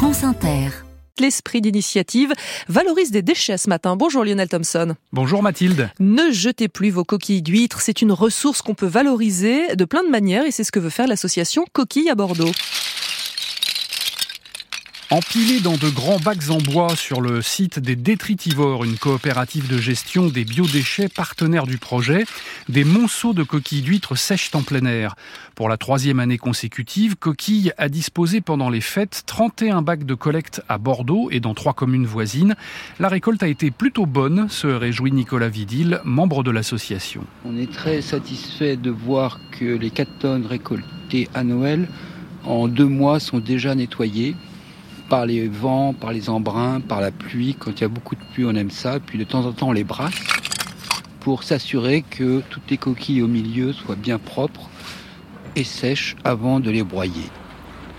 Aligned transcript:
France 0.00 0.24
Inter 0.24 0.70
l'esprit 1.20 1.60
d'initiative 1.60 2.32
valorise 2.68 3.10
des 3.10 3.20
déchets 3.22 3.58
ce 3.58 3.68
matin. 3.68 3.96
Bonjour 3.96 4.24
Lionel 4.24 4.48
Thompson. 4.48 4.94
Bonjour 5.12 5.42
Mathilde. 5.42 5.90
Ne 6.00 6.30
jetez 6.30 6.68
plus 6.68 6.90
vos 6.90 7.04
coquilles 7.04 7.42
d'huîtres, 7.42 7.82
c'est 7.82 8.00
une 8.00 8.12
ressource 8.12 8.62
qu'on 8.62 8.74
peut 8.74 8.86
valoriser 8.86 9.76
de 9.76 9.84
plein 9.84 10.02
de 10.02 10.08
manières 10.08 10.46
et 10.46 10.50
c'est 10.50 10.64
ce 10.64 10.72
que 10.72 10.80
veut 10.80 10.88
faire 10.88 11.06
l'association 11.06 11.66
Coquilles 11.72 12.08
à 12.08 12.14
Bordeaux. 12.14 12.50
Empilés 15.12 15.58
dans 15.58 15.76
de 15.76 15.90
grands 15.90 16.20
bacs 16.20 16.50
en 16.50 16.58
bois 16.58 16.94
sur 16.94 17.20
le 17.20 17.42
site 17.42 17.80
des 17.80 17.96
Détritivores, 17.96 18.84
une 18.84 18.96
coopérative 18.96 19.66
de 19.66 19.76
gestion 19.76 20.28
des 20.28 20.44
biodéchets 20.44 21.08
partenaire 21.08 21.66
du 21.66 21.78
projet, 21.78 22.24
des 22.68 22.84
monceaux 22.84 23.32
de 23.32 23.42
coquilles 23.42 23.82
d'huîtres 23.82 24.14
sèchent 24.14 24.52
en 24.54 24.62
plein 24.62 24.84
air. 24.84 25.16
Pour 25.56 25.68
la 25.68 25.76
troisième 25.76 26.20
année 26.20 26.38
consécutive, 26.38 27.16
Coquille 27.16 27.72
a 27.76 27.88
disposé 27.88 28.40
pendant 28.40 28.70
les 28.70 28.80
fêtes 28.80 29.24
31 29.26 29.82
bacs 29.82 30.04
de 30.04 30.14
collecte 30.14 30.62
à 30.68 30.78
Bordeaux 30.78 31.28
et 31.32 31.40
dans 31.40 31.54
trois 31.54 31.74
communes 31.74 32.06
voisines. 32.06 32.54
La 33.00 33.08
récolte 33.08 33.42
a 33.42 33.48
été 33.48 33.72
plutôt 33.72 34.06
bonne, 34.06 34.48
se 34.48 34.68
réjouit 34.68 35.10
Nicolas 35.10 35.48
Vidil, 35.48 36.00
membre 36.04 36.44
de 36.44 36.52
l'association. 36.52 37.24
On 37.44 37.58
est 37.58 37.72
très 37.72 38.00
satisfait 38.00 38.76
de 38.76 38.90
voir 38.90 39.40
que 39.58 39.64
les 39.64 39.90
4 39.90 40.18
tonnes 40.20 40.46
récoltées 40.46 41.28
à 41.34 41.42
Noël 41.42 41.88
en 42.44 42.68
deux 42.68 42.86
mois 42.86 43.18
sont 43.18 43.40
déjà 43.40 43.74
nettoyées 43.74 44.36
par 45.10 45.26
les 45.26 45.48
vents, 45.48 45.92
par 45.92 46.12
les 46.12 46.30
embruns, 46.30 46.80
par 46.80 47.00
la 47.00 47.10
pluie. 47.10 47.56
Quand 47.58 47.72
il 47.72 47.80
y 47.80 47.84
a 47.84 47.88
beaucoup 47.88 48.14
de 48.14 48.20
pluie, 48.32 48.46
on 48.46 48.54
aime 48.54 48.70
ça. 48.70 49.00
Puis 49.00 49.18
de 49.18 49.24
temps 49.24 49.44
en 49.44 49.52
temps, 49.52 49.68
on 49.68 49.72
les 49.72 49.84
brasse 49.84 50.14
pour 51.18 51.42
s'assurer 51.42 52.02
que 52.08 52.42
toutes 52.48 52.70
les 52.70 52.78
coquilles 52.78 53.20
au 53.20 53.26
milieu 53.26 53.74
soient 53.74 53.96
bien 53.96 54.18
propres 54.18 54.70
et 55.56 55.64
sèches 55.64 56.16
avant 56.24 56.60
de 56.60 56.70
les 56.70 56.84
broyer. 56.84 57.28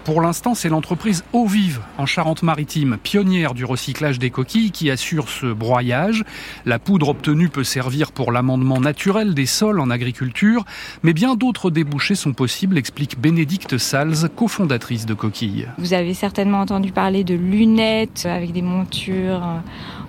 Pour 0.03 0.19
l'instant, 0.21 0.55
c'est 0.55 0.69
l'entreprise 0.69 1.23
Eau 1.31 1.45
Vive 1.45 1.79
en 1.99 2.07
Charente-Maritime, 2.07 2.97
pionnière 3.03 3.53
du 3.53 3.65
recyclage 3.65 4.17
des 4.17 4.31
coquilles, 4.31 4.71
qui 4.71 4.89
assure 4.89 5.29
ce 5.29 5.45
broyage. 5.45 6.23
La 6.65 6.79
poudre 6.79 7.09
obtenue 7.09 7.49
peut 7.49 7.63
servir 7.63 8.11
pour 8.11 8.31
l'amendement 8.31 8.79
naturel 8.79 9.35
des 9.35 9.45
sols 9.45 9.79
en 9.79 9.91
agriculture, 9.91 10.65
mais 11.03 11.13
bien 11.13 11.35
d'autres 11.35 11.70
débouchés 11.70 12.15
sont 12.15 12.34
possibles, 12.34 12.79
explique 12.79 13.20
Bénédicte 13.20 13.77
Sals, 13.77 14.27
cofondatrice 14.35 15.05
de 15.05 15.13
Coquilles. 15.13 15.67
Vous 15.77 15.93
avez 15.93 16.15
certainement 16.15 16.61
entendu 16.61 16.91
parler 16.91 17.23
de 17.23 17.35
lunettes 17.35 18.26
avec 18.26 18.54
des 18.54 18.63
montures 18.63 19.61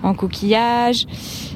en 0.02 0.14
coquillage. 0.14 1.06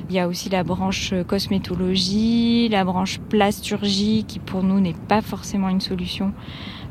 Il 0.08 0.14
y 0.14 0.18
a 0.18 0.28
aussi 0.28 0.48
la 0.48 0.64
branche 0.64 1.14
cosmétologie, 1.26 2.68
la 2.68 2.84
branche 2.84 3.18
plasturgie 3.28 4.24
qui 4.26 4.38
pour 4.38 4.62
nous 4.62 4.80
n'est 4.80 4.94
pas 5.08 5.22
forcément 5.22 5.68
une 5.68 5.80
solution 5.80 6.32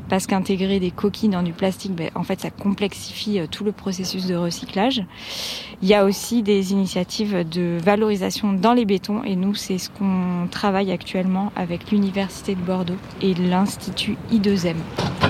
parce 0.08 0.26
qu'intégrer 0.26 0.80
des 0.80 0.90
coquilles 0.90 1.28
dans 1.28 1.42
du 1.42 1.52
plastique, 1.52 1.94
ben, 1.94 2.10
en 2.14 2.22
fait, 2.22 2.40
ça 2.40 2.50
complexifie 2.50 3.40
euh, 3.40 3.46
tout 3.50 3.64
le 3.64 3.72
processus 3.72 4.26
de 4.26 4.36
recyclage. 4.36 5.04
Il 5.82 5.88
y 5.88 5.94
a 5.94 6.04
aussi 6.04 6.42
des 6.42 6.72
initiatives 6.72 7.48
de 7.48 7.78
valorisation 7.82 8.52
dans 8.52 8.72
les 8.72 8.84
bétons 8.84 9.22
et 9.24 9.36
nous, 9.36 9.54
c'est 9.54 9.78
ce 9.78 9.90
qu'on 9.90 10.48
travaille 10.50 10.92
actuellement 10.92 11.52
avec 11.56 11.90
l'Université 11.90 12.54
de 12.54 12.60
Bordeaux 12.60 12.94
et 13.20 13.34
l'Institut 13.34 14.16
I2M. 14.32 14.76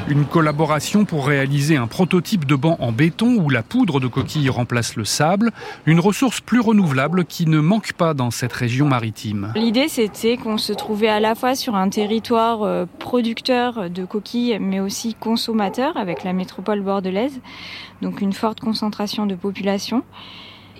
Une 0.08 0.24
collaboration 0.24 1.04
pour 1.04 1.26
réaliser 1.26 1.76
un 1.76 1.88
prototype 1.88 2.44
de 2.44 2.54
banc 2.54 2.76
en 2.78 2.92
béton 2.92 3.38
où 3.42 3.50
la 3.50 3.64
poudre 3.64 3.98
de 3.98 4.06
coquille 4.06 4.48
remplace 4.48 4.94
le 4.94 5.04
sable, 5.04 5.50
une 5.84 5.98
ressource 5.98 6.40
plus 6.40 6.60
renouvelable 6.60 7.24
qui 7.24 7.46
ne 7.46 7.58
manque 7.58 7.92
pas 7.92 8.14
dans 8.14 8.30
cette 8.30 8.52
région 8.52 8.86
maritime. 8.86 9.52
L'idée 9.56 9.88
c'était 9.88 10.36
qu'on 10.36 10.58
se 10.58 10.72
trouvait 10.72 11.08
à 11.08 11.18
la 11.18 11.34
fois 11.34 11.56
sur 11.56 11.74
un 11.74 11.88
territoire 11.88 12.62
euh, 12.62 12.86
producteur 13.00 13.90
de 13.90 14.04
coquilles 14.04 14.58
mais 14.60 14.78
aussi 14.78 15.14
consommateur 15.14 15.96
avec 15.96 16.22
la 16.22 16.32
métropole 16.32 16.82
bordelaise, 16.82 17.40
donc 18.00 18.20
une 18.20 18.32
forte 18.32 18.60
concentration 18.60 19.26
de 19.26 19.34
population 19.34 20.04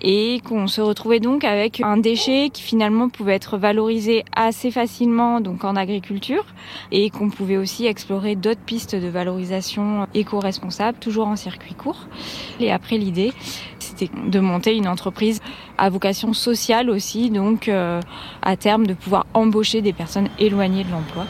et 0.02 0.40
qu'on 0.44 0.66
se 0.66 0.80
retrouvait 0.80 1.20
donc 1.20 1.44
avec 1.44 1.80
un 1.80 1.96
déchet 1.96 2.50
qui 2.52 2.62
finalement 2.62 3.08
pouvait 3.08 3.34
être 3.34 3.58
valorisé 3.58 4.24
assez 4.34 4.70
facilement 4.70 5.40
donc 5.40 5.64
en 5.64 5.76
agriculture 5.76 6.44
et 6.92 7.10
qu'on 7.10 7.30
pouvait 7.30 7.56
aussi 7.56 7.86
explorer 7.86 8.36
d'autres 8.36 8.60
pistes 8.60 8.94
de 8.94 9.08
valorisation 9.08 10.06
éco-responsable 10.14 10.98
toujours 10.98 11.28
en 11.28 11.36
circuit 11.36 11.74
court. 11.74 12.08
Et 12.60 12.70
après 12.70 12.98
l'idée 12.98 13.32
c'était 13.78 14.10
de 14.26 14.40
monter 14.40 14.76
une 14.76 14.88
entreprise 14.88 15.40
à 15.78 15.88
vocation 15.90 16.32
sociale 16.32 16.90
aussi 16.90 17.30
donc 17.30 17.68
euh, 17.68 18.00
à 18.42 18.56
terme 18.56 18.86
de 18.86 18.94
pouvoir 18.94 19.26
embaucher 19.34 19.82
des 19.82 19.92
personnes 19.92 20.28
éloignées 20.38 20.84
de 20.84 20.90
l'emploi. 20.90 21.26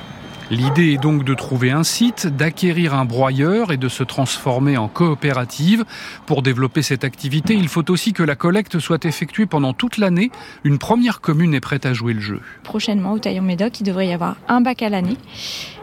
L'idée 0.48 0.92
est 0.92 1.02
donc 1.02 1.24
de 1.24 1.34
trouver 1.34 1.72
un 1.72 1.82
site, 1.82 2.28
d'acquérir 2.28 2.94
un 2.94 3.04
broyeur 3.04 3.72
et 3.72 3.76
de 3.76 3.88
se 3.88 4.04
transformer 4.04 4.76
en 4.76 4.86
coopérative. 4.86 5.84
Pour 6.24 6.40
développer 6.42 6.82
cette 6.82 7.02
activité, 7.02 7.54
il 7.54 7.66
faut 7.66 7.90
aussi 7.90 8.12
que 8.12 8.22
la 8.22 8.36
collecte 8.36 8.78
soit 8.78 9.04
effectuée 9.06 9.46
pendant 9.46 9.72
toute 9.72 9.98
l'année. 9.98 10.30
Une 10.62 10.78
première 10.78 11.20
commune 11.20 11.52
est 11.52 11.60
prête 11.60 11.84
à 11.84 11.92
jouer 11.94 12.12
le 12.12 12.20
jeu. 12.20 12.40
Prochainement, 12.62 13.14
au 13.14 13.18
Taillon-Médoc, 13.18 13.80
il 13.80 13.82
devrait 13.82 14.06
y 14.06 14.12
avoir 14.12 14.36
un 14.46 14.60
bac 14.60 14.82
à 14.82 14.88
l'année. 14.88 15.16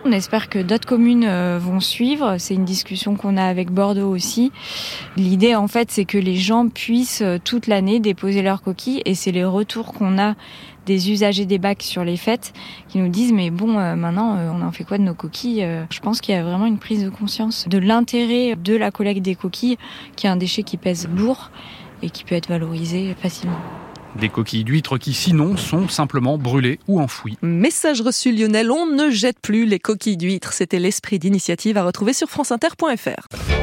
On 0.05 0.13
espère 0.13 0.47
que 0.47 0.59
d'autres 0.59 0.87
communes 0.87 1.25
euh, 1.25 1.59
vont 1.61 1.81
suivre. 1.81 2.35
C'est 2.37 2.53
une 2.53 2.65
discussion 2.65 3.15
qu'on 3.15 3.35
a 3.35 3.43
avec 3.43 3.69
Bordeaux 3.69 4.09
aussi. 4.09 4.53
L'idée, 5.17 5.55
en 5.55 5.67
fait, 5.67 5.91
c'est 5.91 6.05
que 6.05 6.17
les 6.17 6.35
gens 6.35 6.69
puissent 6.69 7.21
euh, 7.21 7.37
toute 7.43 7.67
l'année 7.67 7.99
déposer 7.99 8.41
leurs 8.41 8.61
coquilles 8.61 9.01
et 9.05 9.13
c'est 9.13 9.31
les 9.31 9.45
retours 9.45 9.93
qu'on 9.93 10.17
a 10.19 10.35
des 10.85 11.11
usagers 11.11 11.45
des 11.45 11.57
bacs 11.57 11.83
sur 11.83 12.03
les 12.03 12.17
fêtes 12.17 12.53
qui 12.89 12.97
nous 12.97 13.09
disent 13.09 13.33
mais 13.33 13.49
bon 13.49 13.77
euh, 13.77 13.95
maintenant 13.95 14.37
on 14.37 14.61
en 14.61 14.71
fait 14.71 14.83
quoi 14.83 14.97
de 14.97 15.03
nos 15.03 15.13
coquilles 15.13 15.65
Je 15.89 15.99
pense 15.99 16.21
qu'il 16.21 16.35
y 16.35 16.37
a 16.37 16.43
vraiment 16.43 16.65
une 16.65 16.79
prise 16.79 17.03
de 17.03 17.09
conscience 17.09 17.67
de 17.67 17.77
l'intérêt 17.77 18.55
de 18.55 18.75
la 18.75 18.91
collecte 18.91 19.21
des 19.21 19.35
coquilles 19.35 19.77
qui 20.15 20.27
est 20.27 20.29
un 20.29 20.35
déchet 20.35 20.63
qui 20.63 20.77
pèse 20.77 21.07
lourd 21.15 21.51
et 22.01 22.09
qui 22.09 22.23
peut 22.23 22.35
être 22.35 22.49
valorisé 22.49 23.15
facilement. 23.19 23.59
Des 24.19 24.29
coquilles 24.29 24.63
d'huîtres 24.63 24.97
qui 24.97 25.13
sinon 25.13 25.57
sont 25.57 25.87
simplement 25.87 26.37
brûlées 26.37 26.79
ou 26.87 26.99
enfouies. 26.99 27.37
Message 27.41 28.01
reçu 28.01 28.31
Lionel, 28.31 28.69
on 28.69 28.85
ne 28.85 29.09
jette 29.09 29.39
plus 29.39 29.65
les 29.65 29.79
coquilles 29.79 30.17
d'huîtres. 30.17 30.53
C'était 30.53 30.79
l'esprit 30.79 31.17
d'initiative 31.17 31.77
à 31.77 31.83
retrouver 31.83 32.13
sur 32.13 32.29
franceinter.fr. 32.29 33.62